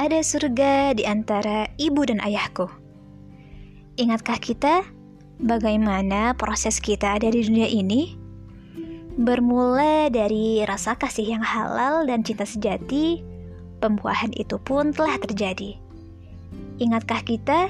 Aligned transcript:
ada 0.00 0.24
surga 0.24 0.96
di 0.96 1.04
antara 1.04 1.68
ibu 1.76 2.00
dan 2.08 2.24
ayahku. 2.24 2.64
Ingatkah 4.00 4.40
kita 4.40 4.80
bagaimana 5.36 6.32
proses 6.40 6.80
kita 6.80 7.20
ada 7.20 7.28
di 7.28 7.44
dunia 7.44 7.68
ini? 7.68 8.16
Bermula 9.20 10.08
dari 10.08 10.64
rasa 10.64 10.96
kasih 10.96 11.36
yang 11.36 11.44
halal 11.44 12.08
dan 12.08 12.24
cinta 12.24 12.48
sejati, 12.48 13.20
pembuahan 13.84 14.32
itu 14.40 14.56
pun 14.56 14.96
telah 14.96 15.20
terjadi. 15.20 15.76
Ingatkah 16.80 17.20
kita 17.20 17.68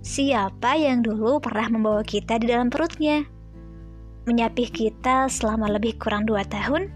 siapa 0.00 0.72
yang 0.72 1.04
dulu 1.04 1.36
pernah 1.36 1.68
membawa 1.68 2.00
kita 2.00 2.40
di 2.40 2.48
dalam 2.48 2.72
perutnya? 2.72 3.28
Menyapih 4.24 4.72
kita 4.72 5.28
selama 5.28 5.68
lebih 5.68 6.00
kurang 6.00 6.24
dua 6.24 6.48
tahun, 6.48 6.88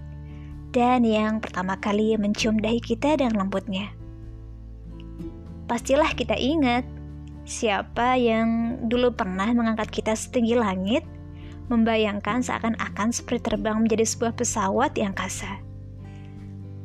dan 0.73 1.05
yang 1.05 1.45
pertama 1.45 1.77
kali 1.77 2.17
mencium 2.17 2.57
dahi 2.57 2.81
kita 2.81 3.21
dan 3.21 3.37
lembutnya. 3.37 3.93
Pastilah 5.73 6.13
kita 6.13 6.37
ingat 6.37 6.85
siapa 7.49 8.21
yang 8.21 8.77
dulu 8.93 9.09
pernah 9.17 9.49
mengangkat 9.57 9.89
kita 9.89 10.13
setinggi 10.13 10.53
langit, 10.53 11.01
membayangkan 11.73 12.45
seakan-akan 12.45 13.09
seperti 13.09 13.49
terbang 13.49 13.81
menjadi 13.81 14.05
sebuah 14.05 14.37
pesawat 14.37 14.93
yang 15.01 15.17
angkasa. 15.17 15.65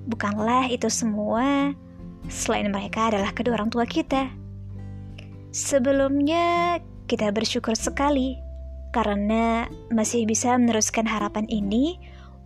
Bukanlah 0.08 0.72
itu 0.72 0.88
semua, 0.88 1.76
selain 2.32 2.72
mereka 2.72 3.12
adalah 3.12 3.36
kedua 3.36 3.60
orang 3.60 3.68
tua 3.68 3.84
kita. 3.84 4.32
Sebelumnya, 5.52 6.80
kita 7.12 7.28
bersyukur 7.36 7.76
sekali 7.76 8.40
karena 8.96 9.68
masih 9.92 10.24
bisa 10.24 10.56
meneruskan 10.56 11.04
harapan 11.04 11.44
ini 11.52 12.00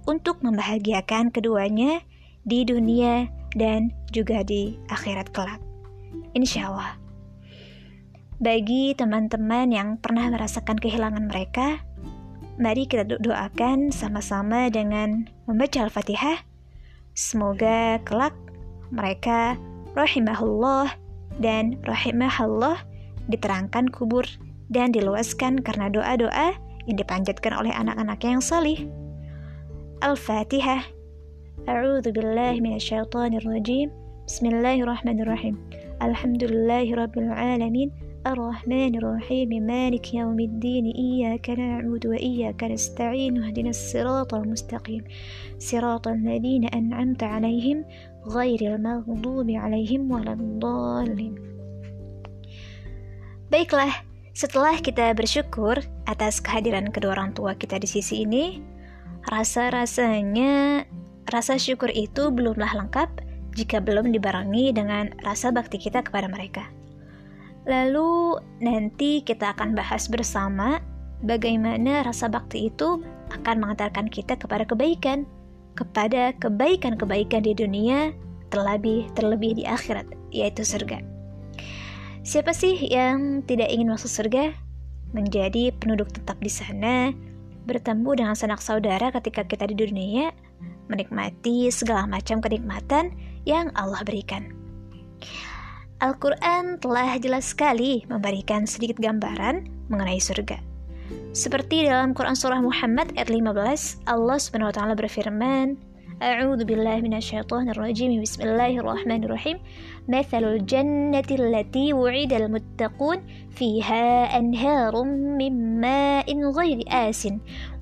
untuk 0.10 0.42
membahagiakan 0.42 1.30
keduanya 1.30 2.02
di 2.50 2.66
dunia 2.66 3.30
dan 3.54 3.94
juga 4.10 4.42
di 4.42 4.82
akhirat 4.90 5.30
kelak. 5.38 5.71
Insya 6.34 6.72
Allah. 6.72 6.92
Bagi 8.42 8.98
teman-teman 8.98 9.70
yang 9.70 9.90
pernah 10.02 10.26
merasakan 10.34 10.82
kehilangan 10.82 11.30
mereka, 11.30 11.78
mari 12.58 12.90
kita 12.90 13.06
doakan 13.22 13.94
sama-sama 13.94 14.66
dengan 14.74 15.30
membaca 15.46 15.86
Al-Fatihah. 15.86 16.42
Semoga 17.14 18.02
kelak 18.02 18.34
mereka 18.90 19.60
rahimahullah 19.94 20.90
dan 21.38 21.78
rahimahallah 21.86 22.82
diterangkan 23.30 23.94
kubur 23.94 24.26
dan 24.72 24.90
diluaskan 24.90 25.62
karena 25.62 25.92
doa-doa 25.92 26.58
yang 26.90 26.98
dipanjatkan 26.98 27.54
oleh 27.54 27.72
anak-anaknya 27.76 28.40
yang 28.40 28.44
salih. 28.44 28.80
Al-Fatihah. 30.02 30.82
A'udzu 31.70 32.10
billahi 32.10 32.58
minasyaitonir 32.58 33.46
rajim. 33.46 33.94
Bismillahirrahmanirrahim. 34.26 35.81
Alhamdulillahirrabbilalamin. 36.02 37.94
Ar-Rahmanirrahim. 38.26 39.54
Malik 39.62 40.10
yaumiddin. 40.10 40.90
Iyaka 40.90 41.54
na'bud 41.54 42.10
wa 42.10 42.18
iyaka 42.18 42.74
nasta'in. 42.74 43.38
Wahdina 43.38 43.70
siratal 43.70 44.50
mustaqim 44.50 45.06
Siratal 45.62 46.18
ladina 46.26 46.74
an'amta 46.74 47.38
alaihim 47.38 47.86
Ghairil 48.26 48.82
maghdubi 48.82 49.62
alaihim 49.62 50.10
Waladhalin 50.10 51.38
Baiklah, 53.54 53.94
setelah 54.34 54.82
kita 54.82 55.14
bersyukur 55.14 55.78
atas 56.10 56.42
kehadiran 56.42 56.90
kedua 56.90 57.14
orang 57.14 57.38
tua 57.38 57.54
kita 57.54 57.78
di 57.78 57.86
sisi 57.86 58.24
ini, 58.26 58.64
rasa-rasanya 59.30 60.88
rasa 61.30 61.60
syukur 61.60 61.92
itu 61.94 62.32
belumlah 62.32 62.74
lengkap 62.74 63.31
jika 63.56 63.84
belum 63.84 64.12
dibarengi 64.16 64.72
dengan 64.72 65.12
rasa 65.24 65.52
bakti 65.52 65.78
kita 65.80 66.04
kepada 66.04 66.28
mereka. 66.32 66.68
Lalu 67.68 68.42
nanti 68.64 69.22
kita 69.22 69.54
akan 69.54 69.78
bahas 69.78 70.10
bersama 70.10 70.82
bagaimana 71.22 72.02
rasa 72.02 72.26
bakti 72.26 72.74
itu 72.74 73.06
akan 73.32 73.62
mengantarkan 73.62 74.10
kita 74.10 74.34
kepada 74.36 74.66
kebaikan, 74.66 75.30
kepada 75.78 76.34
kebaikan-kebaikan 76.42 77.46
di 77.46 77.54
dunia, 77.54 78.12
terlebih 78.50 79.08
terlebih 79.14 79.56
di 79.56 79.64
akhirat, 79.64 80.10
yaitu 80.34 80.66
surga. 80.66 81.00
Siapa 82.22 82.54
sih 82.54 82.78
yang 82.78 83.42
tidak 83.46 83.70
ingin 83.70 83.94
masuk 83.94 84.10
surga? 84.10 84.54
Menjadi 85.12 85.74
penduduk 85.76 86.14
tetap 86.14 86.38
di 86.40 86.50
sana, 86.50 87.12
bertemu 87.66 88.10
dengan 88.18 88.36
sanak 88.38 88.62
saudara 88.62 89.14
ketika 89.14 89.46
kita 89.46 89.70
di 89.70 89.76
dunia, 89.78 90.34
menikmati 90.90 91.70
segala 91.70 92.06
macam 92.06 92.44
kenikmatan 92.44 93.16
yang 93.46 93.74
Allah 93.74 94.02
berikan. 94.06 94.54
Al-Quran 96.02 96.82
telah 96.82 97.14
jelas 97.22 97.54
sekali 97.54 98.02
memberikan 98.10 98.66
sedikit 98.66 98.98
gambaran 98.98 99.70
mengenai 99.86 100.18
surga. 100.18 100.58
Seperti 101.32 101.86
dalam 101.86 102.18
Quran 102.18 102.34
Surah 102.34 102.58
Muhammad 102.58 103.14
ayat 103.14 103.30
15, 103.30 104.10
Allah 104.10 104.38
SWT 104.40 104.82
berfirman, 104.98 105.78
أعوذ 106.22 106.70
بالله 106.70 107.02
من 107.02 107.18
الشيطان 107.18 107.70
الرجيم. 107.70 108.22
بسم 108.22 108.42
الله 108.46 108.78
الرحمن 108.78 109.24
الرحيم. 109.24 109.58
مثل 110.08 110.44
الجنة 110.44 111.30
التي 111.32 111.94
وعد 111.94 112.34
المتقون 112.34 113.18
فيها 113.50 114.38
أنهار 114.38 115.04
من 115.42 115.82
ماء 115.82 116.30
غير 116.30 116.86
آس 116.88 117.28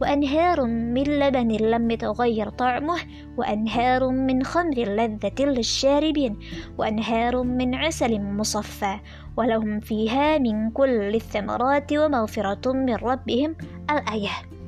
وأنهار 0.02 0.66
من 0.66 1.04
لبن 1.04 1.52
لم 1.52 1.92
يتغير 1.92 2.50
طعمه 2.50 3.00
وأنهار 3.38 4.08
من 4.08 4.44
خمر 4.44 4.78
لذة 4.88 5.40
للشاربين 5.40 6.40
وأنهار 6.78 7.44
من 7.44 7.76
عسل 7.76 8.22
مصفى. 8.22 8.96
ولهم 9.38 9.80
فيها 9.80 10.38
من 10.38 10.72
كل 10.72 11.16
الثمرات 11.16 11.92
ومغفرة 11.94 12.72
من 12.72 12.96
ربهم. 12.96 13.56
الآية. 13.92 14.59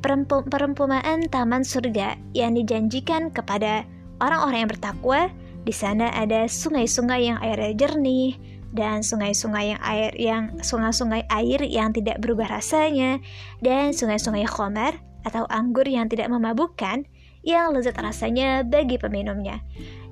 Perumpamaan 0.00 1.28
taman 1.28 1.62
surga 1.62 2.16
yang 2.32 2.56
dijanjikan 2.56 3.30
kepada 3.30 3.84
orang-orang 4.20 4.66
yang 4.66 4.72
bertakwa. 4.72 5.20
Di 5.60 5.76
sana 5.76 6.08
ada 6.16 6.48
sungai-sungai 6.48 7.30
yang 7.30 7.38
airnya 7.44 7.76
jernih 7.76 8.40
dan 8.72 9.02
sungai-sungai 9.04 9.76
yang 9.76 9.80
air 9.82 10.10
yang 10.16 10.42
sungai-sungai 10.62 11.26
air 11.28 11.60
yang 11.66 11.92
tidak 11.92 12.22
berubah 12.22 12.48
rasanya 12.48 13.20
dan 13.60 13.92
sungai-sungai 13.92 14.46
khamar 14.46 14.96
atau 15.26 15.44
anggur 15.52 15.84
yang 15.84 16.08
tidak 16.08 16.32
memabukkan 16.32 17.04
yang 17.44 17.72
lezat 17.76 17.96
rasanya 18.00 18.64
bagi 18.64 18.96
peminumnya 18.96 19.60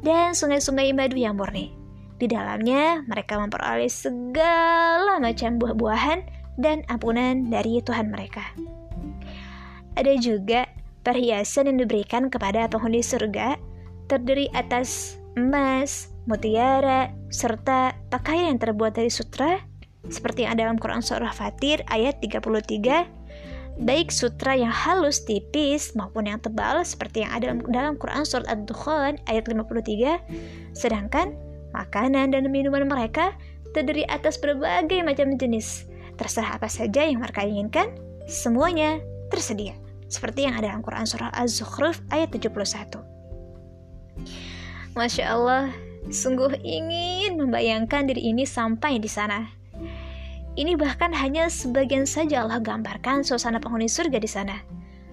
dan 0.04 0.32
sungai-sungai 0.36 0.92
madu 0.92 1.16
yang 1.16 1.36
murni. 1.36 1.72
Di 2.18 2.26
dalamnya 2.26 3.06
mereka 3.06 3.38
memperoleh 3.38 3.86
segala 3.86 5.22
macam 5.22 5.56
buah-buahan 5.62 6.18
dan 6.58 6.82
ampunan 6.90 7.46
dari 7.46 7.78
Tuhan 7.78 8.10
mereka. 8.10 8.42
Ada 9.98 10.14
juga 10.14 10.70
perhiasan 11.02 11.74
yang 11.74 11.82
diberikan 11.82 12.30
kepada 12.30 12.70
penghuni 12.70 13.02
surga 13.02 13.58
terdiri 14.06 14.46
atas 14.54 15.18
emas, 15.34 16.14
mutiara, 16.30 17.10
serta 17.34 17.98
pakaian 18.06 18.54
yang 18.54 18.62
terbuat 18.62 18.94
dari 18.94 19.10
sutra 19.10 19.58
seperti 20.06 20.46
yang 20.46 20.54
ada 20.54 20.70
dalam 20.70 20.78
Quran 20.78 21.02
Surah 21.02 21.34
Fatir 21.34 21.82
ayat 21.90 22.22
33 22.22 23.82
baik 23.82 24.14
sutra 24.14 24.54
yang 24.54 24.70
halus 24.70 25.26
tipis 25.26 25.98
maupun 25.98 26.30
yang 26.30 26.38
tebal 26.38 26.82
seperti 26.86 27.26
yang 27.26 27.34
ada 27.34 27.58
dalam 27.66 27.98
Quran 27.98 28.22
Surat 28.22 28.46
Ad-Dukhan 28.46 29.18
ayat 29.26 29.50
53 29.50 30.78
sedangkan 30.78 31.34
makanan 31.74 32.38
dan 32.38 32.46
minuman 32.50 32.86
mereka 32.86 33.34
terdiri 33.74 34.06
atas 34.06 34.38
berbagai 34.38 35.02
macam 35.02 35.34
jenis. 35.34 35.90
Terserah 36.18 36.58
apa 36.58 36.66
saja 36.70 37.02
yang 37.06 37.22
mereka 37.22 37.42
inginkan 37.46 37.94
semuanya 38.26 38.98
tersedia 39.30 39.76
seperti 40.08 40.48
yang 40.48 40.56
ada 40.56 40.72
dalam 40.72 40.82
Quran 40.82 41.04
Surah 41.04 41.30
Az-Zukhruf 41.36 42.00
ayat 42.08 42.32
71. 42.32 42.98
Masya 44.96 45.24
Allah, 45.30 45.70
sungguh 46.10 46.58
ingin 46.64 47.38
membayangkan 47.38 48.08
diri 48.10 48.32
ini 48.32 48.42
sampai 48.42 48.98
di 48.98 49.06
sana. 49.06 49.46
Ini 50.58 50.74
bahkan 50.74 51.14
hanya 51.14 51.46
sebagian 51.46 52.02
saja 52.02 52.42
Allah 52.42 52.58
gambarkan 52.58 53.22
suasana 53.22 53.62
penghuni 53.62 53.86
surga 53.86 54.18
di 54.18 54.26
sana. 54.26 54.58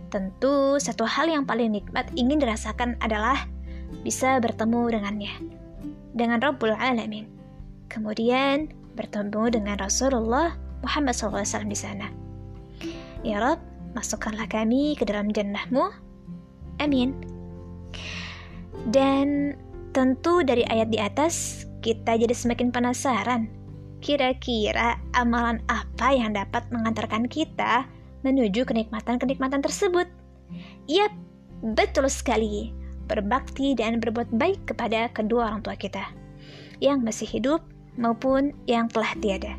Tentu, 0.10 0.82
satu 0.82 1.06
hal 1.06 1.30
yang 1.30 1.46
paling 1.46 1.70
nikmat 1.70 2.10
ingin 2.18 2.42
dirasakan 2.42 2.98
adalah 2.98 3.46
bisa 4.02 4.42
bertemu 4.42 4.98
dengannya, 4.98 5.34
dengan 6.18 6.42
Rabbul 6.42 6.74
Alamin. 6.74 7.30
Kemudian, 7.94 8.74
bertemu 8.98 9.54
dengan 9.54 9.78
Rasulullah 9.78 10.58
Muhammad 10.82 11.14
SAW 11.14 11.70
di 11.70 11.78
sana. 11.78 12.10
Ya 13.22 13.38
Rabb, 13.38 13.75
masukkanlah 13.96 14.46
kami 14.52 14.94
ke 15.00 15.08
dalam 15.08 15.32
jannahmu. 15.32 15.90
Amin. 16.84 17.16
Dan 18.92 19.56
tentu 19.96 20.44
dari 20.44 20.68
ayat 20.68 20.92
di 20.92 21.00
atas, 21.00 21.66
kita 21.80 22.20
jadi 22.20 22.36
semakin 22.36 22.70
penasaran. 22.70 23.48
Kira-kira 24.04 25.00
amalan 25.18 25.64
apa 25.72 26.14
yang 26.14 26.36
dapat 26.36 26.68
mengantarkan 26.70 27.26
kita 27.26 27.88
menuju 28.22 28.68
kenikmatan-kenikmatan 28.68 29.64
tersebut? 29.66 30.06
Yap, 30.86 31.16
betul 31.74 32.06
sekali. 32.12 32.70
Berbakti 33.10 33.74
dan 33.74 33.98
berbuat 33.98 34.30
baik 34.36 34.76
kepada 34.76 35.10
kedua 35.16 35.50
orang 35.50 35.66
tua 35.66 35.74
kita. 35.80 36.06
yang 36.84 37.08
masih 37.08 37.24
hidup 37.24 37.64
maupun 37.96 38.52
yang 38.68 38.92
telah 38.92 39.16
tiada. 39.24 39.56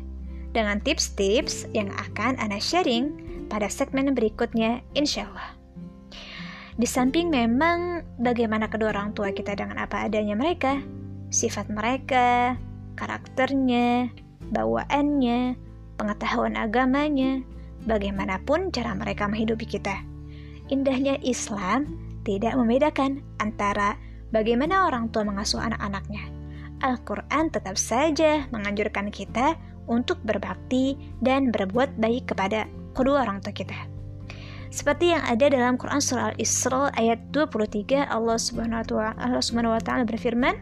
Dengan 0.53 0.81
tips-tips 0.81 1.69
yang 1.73 1.89
akan 1.97 2.37
Ana 2.37 2.61
sharing 2.61 3.26
pada 3.47 3.71
segmen 3.71 4.11
berikutnya 4.13 4.83
insya 4.93 5.27
Allah. 5.31 5.57
Di 6.77 6.85
samping 6.85 7.33
memang 7.33 8.05
bagaimana 8.21 8.69
kedua 8.69 8.93
orang 8.93 9.17
tua 9.17 9.33
kita 9.33 9.57
dengan 9.57 9.81
apa 9.81 10.05
adanya 10.05 10.37
mereka, 10.37 10.77
sifat 11.33 11.73
mereka, 11.73 12.53
karakternya, 12.93 14.13
bawaannya, 14.53 15.57
pengetahuan 15.97 16.53
agamanya, 16.53 17.41
bagaimanapun 17.89 18.69
cara 18.69 18.93
mereka 18.93 19.25
menghidupi 19.25 19.65
kita. 19.65 20.05
Indahnya 20.69 21.17
Islam 21.25 21.97
tidak 22.21 22.53
membedakan 22.53 23.25
antara 23.41 23.97
bagaimana 24.29 24.85
orang 24.85 25.09
tua 25.09 25.25
mengasuh 25.25 25.63
anak-anaknya. 25.63 26.29
Al-Quran 26.85 27.49
tetap 27.49 27.73
saja 27.73 28.45
menganjurkan 28.53 29.09
kita 29.09 29.57
untuk 29.89 30.21
berbakti 30.21 30.93
dan 31.25 31.49
berbuat 31.49 31.97
baik 31.97 32.35
kepada 32.35 32.69
kedua 32.96 33.24
orang 33.24 33.40
tua 33.40 33.54
kita. 33.54 33.76
Seperti 34.72 35.12
yang 35.12 35.20
ada 35.28 35.52
dalam 35.52 35.76
Quran 35.76 36.00
surah 36.00 36.32
Al-Isra 36.32 36.88
ayat 36.96 37.28
23 37.28 38.08
Allah 38.08 38.40
Subhanahu 38.40 38.80
wa 38.80 38.86
taala 38.88 39.12
Allah 39.20 39.42
Subhanahu 39.44 39.76
wa 39.76 39.82
taala 39.84 40.08
berfirman 40.08 40.56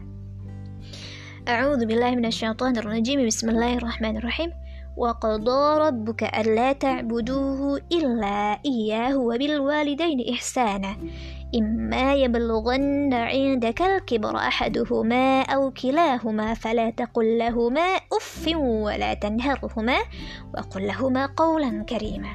A'udzu 1.47 1.87
billahi 1.87 2.19
minasyaitonir 2.19 2.83
rajim 2.83 3.23
Bismillahirrahmanirrahim 3.23 4.51
وقضى 4.97 5.79
ربك 5.87 6.23
ألا 6.23 6.73
تعبدوه 6.73 7.81
إلا 7.91 8.59
إياه 8.65 9.17
وبالوالدين 9.17 10.19
إحسانا 10.33 10.95
إما 11.55 12.15
يبلغن 12.15 13.13
عندك 13.13 13.81
الكبر 13.81 14.35
أحدهما 14.37 15.41
أو 15.41 15.71
كلاهما 15.71 16.53
فلا 16.53 16.89
تقل 16.89 17.37
لهما 17.37 17.87
أف 18.07 18.43
ولا 18.55 19.13
تنهرهما 19.13 19.97
وقل 20.55 20.81
لهما 20.87 21.23
قولا 21.35 21.83
كريما 21.83 22.33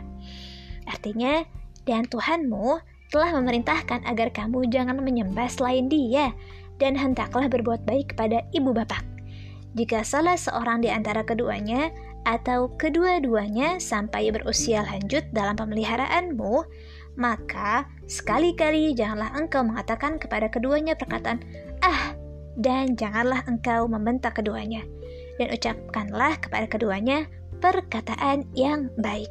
Artinya, 0.86 1.42
dan 1.82 2.06
Tuhanmu 2.06 2.78
telah 3.10 3.34
memerintahkan 3.34 4.06
agar 4.06 4.30
kamu 4.30 4.70
jangan 4.70 5.02
menyembah 5.02 5.50
selain 5.50 5.90
dia, 5.90 6.30
dan 6.78 6.94
hendaklah 6.94 7.50
berbuat 7.50 7.82
baik 7.82 8.14
kepada 8.14 8.46
ibu 8.54 8.70
bapak. 8.70 9.02
Jika 9.74 10.06
salah 10.06 10.38
seorang 10.38 10.80
di 10.80 10.88
antara 10.88 11.26
keduanya 11.26 11.90
atau 12.22 12.70
kedua-duanya 12.78 13.82
sampai 13.82 14.30
berusia 14.30 14.82
lanjut 14.82 15.26
dalam 15.34 15.58
pemeliharaanmu, 15.58 16.64
maka 17.19 17.87
sekali-kali 18.07 18.95
janganlah 18.95 19.31
engkau 19.35 19.63
mengatakan 19.65 20.17
kepada 20.19 20.47
keduanya 20.47 20.95
perkataan 20.95 21.43
"ah" 21.83 22.15
dan 22.59 22.95
janganlah 22.99 23.43
engkau 23.47 23.87
membentak 23.87 24.39
keduanya 24.39 24.83
dan 25.39 25.47
ucapkanlah 25.51 26.39
kepada 26.39 26.67
keduanya 26.67 27.27
perkataan 27.61 28.47
yang 28.57 28.89
baik. 28.99 29.29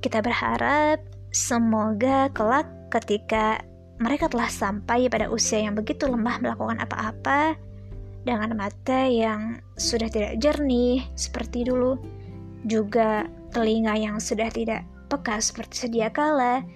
Kita 0.00 0.22
berharap 0.22 1.02
semoga 1.34 2.30
kelak 2.32 2.68
ketika 2.92 3.60
mereka 3.96 4.28
telah 4.28 4.48
sampai 4.48 5.08
pada 5.08 5.32
usia 5.32 5.64
yang 5.64 5.74
begitu 5.74 6.04
lemah 6.04 6.40
melakukan 6.40 6.78
apa-apa 6.84 7.56
dengan 8.26 8.52
mata 8.58 9.06
yang 9.08 9.62
sudah 9.78 10.10
tidak 10.10 10.36
jernih 10.42 11.00
seperti 11.14 11.64
dulu, 11.64 11.96
juga 12.66 13.24
telinga 13.54 13.94
yang 13.96 14.18
sudah 14.18 14.50
tidak 14.50 14.82
peka 15.06 15.38
seperti 15.38 15.86
sedia 15.86 16.10
kala. 16.10 16.66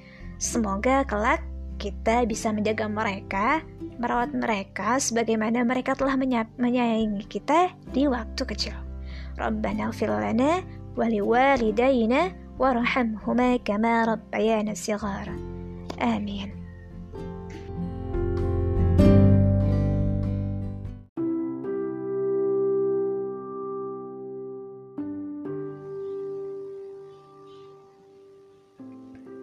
Semoga 0.40 1.04
kelak 1.04 1.44
kita 1.80 2.28
bisa 2.28 2.52
menjaga 2.52 2.84
mereka, 2.88 3.64
merawat 3.96 4.36
mereka 4.36 5.00
sebagaimana 5.00 5.64
mereka 5.64 5.96
telah 5.96 6.16
menyayangi 6.60 7.24
kita 7.24 7.72
di 7.92 8.04
waktu 8.04 8.42
kecil. 8.44 8.76
Rabbana 9.40 9.88
lana 9.92 10.60
wali 10.96 11.24
walidayna 11.24 12.36
warhamhuma 12.60 13.56
kama 13.64 14.04
rabbayana 14.04 14.76
sighara. 14.76 15.32
Amin. 15.96 16.59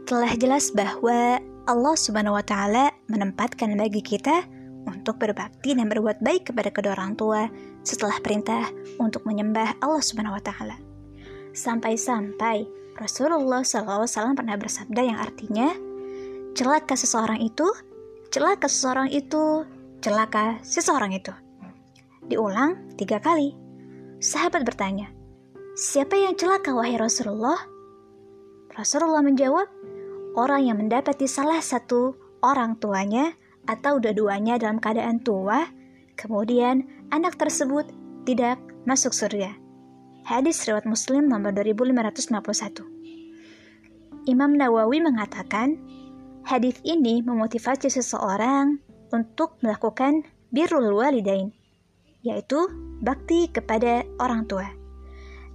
Telah 0.07 0.39
jelas 0.39 0.71
bahwa 0.71 1.35
Allah 1.67 1.95
Subhanahu 1.99 2.39
wa 2.39 2.45
taala 2.47 2.95
menempatkan 3.11 3.75
bagi 3.75 3.99
kita 3.99 4.47
untuk 4.87 5.19
berbakti 5.19 5.75
dan 5.75 5.91
berbuat 5.91 6.23
baik 6.23 6.47
kepada 6.47 6.71
kedua 6.71 6.95
orang 6.95 7.19
tua 7.19 7.51
setelah 7.83 8.15
perintah 8.23 8.71
untuk 9.03 9.27
menyembah 9.27 9.75
Allah 9.83 9.99
Subhanahu 9.99 10.39
wa 10.39 10.39
taala. 10.39 10.79
Sampai-sampai 11.51 12.63
Rasulullah 12.95 13.67
SAW 13.67 14.07
pernah 14.31 14.55
bersabda 14.55 15.01
yang 15.03 15.19
artinya, 15.19 15.75
celaka 16.55 16.95
seseorang 16.95 17.43
itu, 17.43 17.67
celaka 18.31 18.71
seseorang 18.71 19.11
itu, 19.11 19.67
celaka 19.99 20.55
seseorang 20.63 21.19
itu. 21.19 21.35
Diulang 22.31 22.95
tiga 22.95 23.19
kali. 23.19 23.59
Sahabat 24.23 24.63
bertanya, 24.63 25.11
siapa 25.75 26.15
yang 26.15 26.39
celaka 26.39 26.71
wahai 26.71 26.95
Rasulullah? 26.95 27.59
Rasulullah 28.71 29.19
menjawab, 29.19 29.67
orang 30.37 30.69
yang 30.69 30.77
mendapati 30.77 31.25
salah 31.25 31.57
satu 31.57 32.13
orang 32.45 32.77
tuanya 32.77 33.33
atau 33.65 33.97
dua-duanya 33.97 34.61
dalam 34.61 34.77
keadaan 34.77 35.19
tua, 35.19 35.65
kemudian 36.13 36.85
anak 37.09 37.35
tersebut 37.41 37.89
tidak 38.29 38.61
masuk 38.85 39.11
surga. 39.11 39.57
Hadis 40.23 40.61
riwayat 40.69 40.85
Muslim 40.85 41.25
nomor 41.25 41.51
2551. 41.51 42.85
Imam 44.29 44.53
Nawawi 44.53 45.01
mengatakan, 45.01 45.79
hadis 46.45 46.77
ini 46.85 47.25
memotivasi 47.25 47.89
seseorang 47.89 48.77
untuk 49.09 49.57
melakukan 49.63 50.21
birrul 50.51 50.93
walidain, 50.93 51.55
yaitu 52.21 52.67
bakti 52.99 53.47
kepada 53.47 54.03
orang 54.19 54.43
tua, 54.45 54.67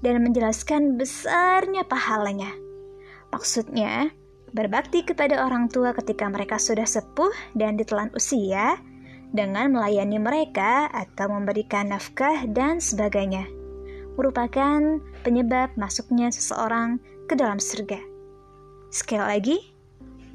dan 0.00 0.24
menjelaskan 0.24 0.96
besarnya 0.96 1.84
pahalanya. 1.84 2.48
Maksudnya, 3.28 4.08
berbakti 4.52 5.04
kepada 5.04 5.44
orang 5.44 5.72
tua 5.72 5.96
ketika 5.96 6.28
mereka 6.28 6.60
sudah 6.60 6.84
sepuh 6.84 7.32
dan 7.56 7.76
ditelan 7.76 8.12
usia, 8.12 8.76
dengan 9.32 9.72
melayani 9.72 10.20
mereka 10.20 10.92
atau 10.92 11.32
memberikan 11.32 11.88
nafkah 11.88 12.44
dan 12.52 12.84
sebagainya 12.84 13.48
merupakan 14.16 15.00
penyebab 15.24 15.72
masuknya 15.80 16.28
seseorang 16.28 17.00
ke 17.28 17.34
dalam 17.36 17.56
surga. 17.56 17.96
Sekali 18.92 19.24
lagi, 19.24 19.56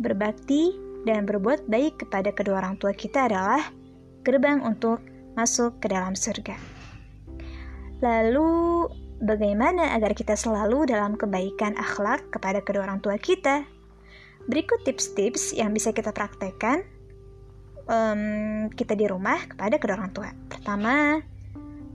berbakti 0.01 0.73
dan 1.05 1.29
berbuat 1.29 1.69
baik 1.69 2.01
kepada 2.01 2.33
kedua 2.33 2.57
orang 2.65 2.81
tua 2.81 2.91
kita 2.97 3.29
adalah 3.29 3.61
gerbang 4.25 4.65
untuk 4.65 4.99
masuk 5.37 5.77
ke 5.77 5.93
dalam 5.93 6.17
surga. 6.17 6.57
Lalu, 8.01 8.85
bagaimana 9.21 9.93
agar 9.93 10.17
kita 10.17 10.33
selalu 10.33 10.89
dalam 10.89 11.13
kebaikan 11.13 11.77
akhlak 11.77 12.33
kepada 12.33 12.65
kedua 12.65 12.89
orang 12.89 13.01
tua 13.01 13.21
kita? 13.21 13.76
Berikut 14.47 14.83
tips-tips 14.87 15.51
yang 15.55 15.75
bisa 15.75 15.91
kita 15.91 16.15
praktekkan 16.15 16.87
um, 17.87 18.67
kita 18.71 18.95
di 18.95 19.07
rumah 19.07 19.43
kepada 19.47 19.75
kedua 19.79 19.99
orang 19.99 20.13
tua. 20.15 20.29
Pertama, 20.47 21.19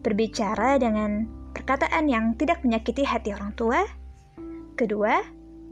berbicara 0.05 0.77
dengan 0.81 1.29
perkataan 1.53 2.09
yang 2.09 2.35
tidak 2.37 2.65
menyakiti 2.65 3.05
hati 3.09 3.33
orang 3.33 3.53
tua. 3.57 3.85
Kedua, 4.77 5.21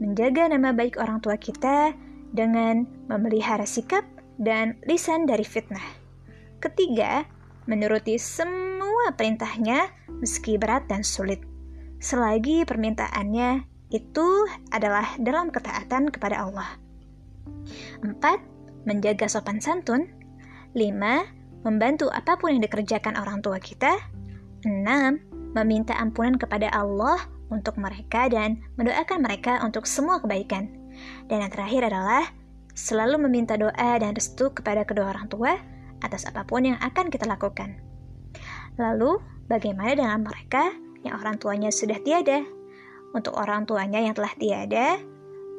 menjaga 0.01 0.49
nama 0.49 0.73
baik 0.73 0.97
orang 0.97 1.19
tua 1.21 1.37
kita 1.37 1.93
dengan 2.31 2.87
memelihara 3.11 3.67
sikap 3.67 4.05
dan 4.41 4.79
lisan 4.87 5.27
dari 5.27 5.43
fitnah. 5.43 5.83
Ketiga, 6.61 7.25
menuruti 7.69 8.17
semua 8.17 9.13
perintahnya 9.13 9.89
meski 10.21 10.57
berat 10.57 10.85
dan 10.89 11.05
sulit. 11.05 11.41
Selagi 12.01 12.65
permintaannya 12.65 13.70
itu 13.91 14.27
adalah 14.71 15.05
dalam 15.19 15.51
ketaatan 15.51 16.09
kepada 16.09 16.47
Allah. 16.47 16.79
Empat, 18.01 18.39
menjaga 18.87 19.27
sopan 19.27 19.59
santun. 19.59 20.07
Lima, 20.71 21.27
membantu 21.67 22.07
apa 22.09 22.39
pun 22.39 22.55
yang 22.55 22.63
dikerjakan 22.63 23.19
orang 23.19 23.43
tua 23.43 23.59
kita. 23.59 23.99
Enam, 24.63 25.19
meminta 25.51 25.93
ampunan 25.99 26.39
kepada 26.39 26.71
Allah 26.71 27.19
untuk 27.51 27.75
mereka 27.75 28.31
dan 28.31 28.63
mendoakan 28.79 29.19
mereka 29.19 29.59
untuk 29.61 29.83
semua 29.83 30.23
kebaikan. 30.23 30.71
Dan 31.27 31.43
yang 31.43 31.51
terakhir 31.51 31.91
adalah 31.91 32.31
selalu 32.71 33.27
meminta 33.27 33.59
doa 33.59 33.99
dan 33.99 34.15
restu 34.15 34.55
kepada 34.55 34.87
kedua 34.87 35.11
orang 35.11 35.27
tua 35.27 35.59
atas 36.01 36.23
apa 36.25 36.47
pun 36.47 36.63
yang 36.63 36.79
akan 36.79 37.11
kita 37.11 37.27
lakukan. 37.27 37.77
Lalu, 38.79 39.19
bagaimana 39.51 39.93
dengan 39.93 40.23
mereka 40.23 40.71
yang 41.03 41.19
orang 41.19 41.35
tuanya 41.35 41.69
sudah 41.69 41.99
tiada? 41.99 42.60
Untuk 43.11 43.35
orang 43.35 43.67
tuanya 43.67 43.99
yang 43.99 44.15
telah 44.15 44.31
tiada, 44.39 44.99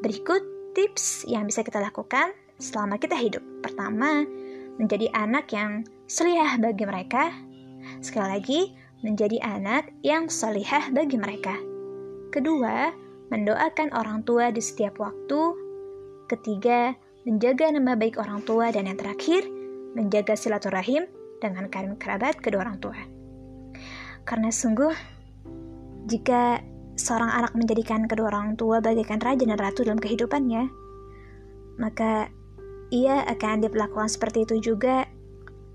berikut 0.01 0.73
tips 0.73 1.29
yang 1.29 1.45
bisa 1.45 1.61
kita 1.61 1.79
lakukan 1.79 2.33
selama 2.57 2.97
kita 2.97 3.15
hidup. 3.15 3.45
Pertama, 3.61 4.25
menjadi 4.81 5.13
anak 5.13 5.53
yang 5.53 5.85
seliah 6.09 6.57
bagi 6.57 6.89
mereka 6.89 7.29
Sekali 8.03 8.29
lagi, 8.29 8.61
menjadi 9.03 9.39
anak 9.43 9.91
yang 10.07 10.31
salihah 10.31 10.91
bagi 10.95 11.19
mereka. 11.19 11.55
Kedua, 12.31 12.95
mendoakan 13.29 13.93
orang 13.93 14.23
tua 14.23 14.55
di 14.55 14.63
setiap 14.63 15.03
waktu. 15.03 15.41
Ketiga, 16.31 16.95
menjaga 17.27 17.69
nama 17.69 17.99
baik 17.99 18.17
orang 18.17 18.47
tua. 18.47 18.71
Dan 18.71 18.89
yang 18.89 18.99
terakhir, 18.99 19.45
menjaga 19.93 20.39
silaturahim 20.39 21.05
dengan 21.43 21.67
karim 21.69 21.99
kerabat 21.99 22.39
kedua 22.39 22.65
orang 22.65 22.79
tua. 22.79 22.97
Karena 24.23 24.49
sungguh, 24.55 24.95
jika 26.07 26.63
seorang 27.03 27.35
anak 27.35 27.53
menjadikan 27.59 28.07
kedua 28.07 28.31
orang 28.31 28.55
tua 28.55 28.79
bagaikan 28.79 29.19
raja 29.19 29.43
dan 29.43 29.59
ratu 29.59 29.83
dalam 29.83 29.99
kehidupannya, 29.99 30.71
maka 31.83 32.31
ia 32.95 33.27
akan 33.27 33.67
diperlakukan 33.67 34.07
seperti 34.07 34.47
itu 34.47 34.73
juga 34.73 35.11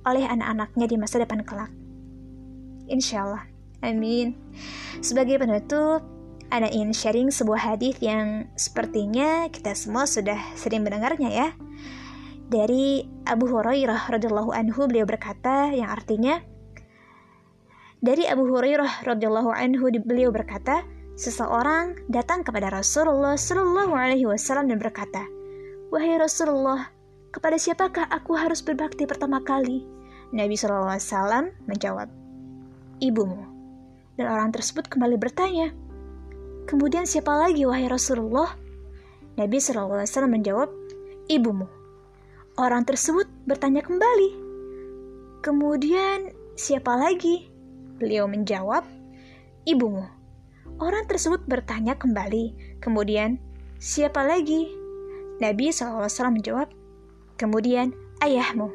oleh 0.07 0.23
anak-anaknya 0.23 0.85
di 0.87 0.95
masa 0.95 1.19
depan 1.19 1.43
kelak. 1.43 1.67
Insya 2.87 3.27
Allah. 3.27 3.43
Amin. 3.83 4.33
Sebagai 5.03 5.37
penutup, 5.37 6.01
Ana 6.47 6.71
ingin 6.71 6.95
sharing 6.95 7.27
sebuah 7.27 7.75
hadis 7.75 7.99
yang 7.99 8.47
sepertinya 8.55 9.51
kita 9.51 9.75
semua 9.75 10.07
sudah 10.07 10.39
sering 10.55 10.87
mendengarnya 10.87 11.27
ya. 11.27 11.47
Dari 12.47 13.03
Abu 13.27 13.51
Hurairah 13.51 14.07
radhiyallahu 14.07 14.55
anhu 14.55 14.87
beliau 14.87 15.03
berkata 15.03 15.75
yang 15.75 15.91
artinya 15.91 16.39
dari 17.99 18.23
Abu 18.23 18.47
Hurairah 18.47 19.03
radhiyallahu 19.03 19.51
anhu 19.51 19.91
beliau 19.91 20.31
berkata, 20.31 20.87
seseorang 21.17 21.97
datang 22.07 22.45
kepada 22.45 22.69
Rasulullah 22.69 23.33
Shallallahu 23.33 23.91
alaihi 23.97 24.29
wasallam 24.29 24.69
dan 24.69 24.77
berkata, 24.77 25.25
"Wahai 25.89 26.21
Rasulullah, 26.21 26.93
kepada 27.33 27.57
siapakah 27.57 28.05
aku 28.13 28.37
harus 28.37 28.61
berbakti 28.61 29.09
pertama 29.09 29.41
kali?" 29.41 29.83
Nabi 30.29 30.53
Shallallahu 30.53 30.93
alaihi 30.93 31.07
wasallam 31.09 31.45
menjawab, 31.65 32.07
ibumu. 33.01 33.43
Dan 34.17 34.29
orang 34.29 34.53
tersebut 34.53 34.85
kembali 34.89 35.17
bertanya, 35.17 35.73
Kemudian 36.67 37.07
siapa 37.07 37.31
lagi 37.31 37.63
wahai 37.63 37.87
Rasulullah? 37.87 38.51
Nabi 39.39 39.55
SAW 39.55 40.03
menjawab, 40.27 40.67
Ibumu. 41.31 41.63
Orang 42.59 42.83
tersebut 42.83 43.23
bertanya 43.47 43.79
kembali, 43.87 44.35
Kemudian 45.39 46.35
siapa 46.59 46.99
lagi? 46.99 47.47
Beliau 48.03 48.27
menjawab, 48.27 48.83
Ibumu. 49.63 50.16
Orang 50.77 51.09
tersebut 51.09 51.41
bertanya 51.49 51.97
kembali, 51.97 52.77
kemudian 52.77 53.41
siapa 53.81 54.21
lagi? 54.21 54.69
Nabi 55.41 55.73
SAW 55.73 56.05
menjawab, 56.29 56.69
kemudian 57.33 57.97
ayahmu. 58.21 58.69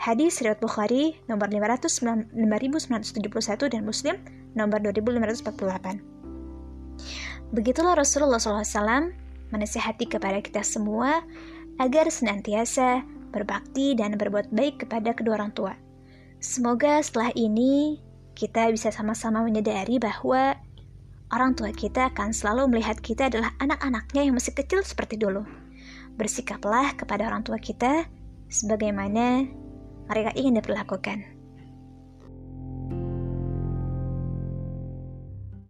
Hadis 0.00 0.40
riwayat 0.40 0.58
Bukhari 0.58 1.20
nomor 1.28 1.52
5971 1.52 2.32
dan 3.68 3.84
Muslim 3.84 4.16
nomor 4.56 4.80
2548. 4.80 6.00
Begitulah 7.52 7.92
Rasulullah 7.92 8.40
SAW 8.40 9.12
menasihati 9.52 10.08
kepada 10.08 10.40
kita 10.40 10.64
semua 10.64 11.20
agar 11.76 12.08
senantiasa 12.08 13.04
berbakti 13.36 13.92
dan 13.92 14.16
berbuat 14.16 14.48
baik 14.48 14.88
kepada 14.88 15.12
kedua 15.12 15.44
orang 15.44 15.52
tua. 15.52 15.76
Semoga 16.40 17.04
setelah 17.04 17.36
ini 17.36 18.00
kita 18.32 18.72
bisa 18.72 18.88
sama-sama 18.88 19.44
menyadari 19.44 20.00
bahwa 20.00 20.56
orang 21.32 21.56
tua 21.56 21.72
kita 21.72 22.12
akan 22.12 22.30
selalu 22.30 22.68
melihat 22.76 23.00
kita 23.00 23.32
adalah 23.32 23.56
anak-anaknya 23.58 24.28
yang 24.28 24.36
masih 24.36 24.52
kecil 24.52 24.84
seperti 24.84 25.16
dulu. 25.16 25.42
Bersikaplah 26.20 26.92
kepada 26.94 27.26
orang 27.26 27.40
tua 27.42 27.56
kita 27.56 28.04
sebagaimana 28.52 29.48
mereka 30.12 30.30
ingin 30.36 30.60
diperlakukan. 30.60 31.41